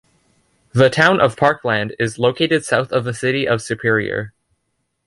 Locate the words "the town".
0.73-1.21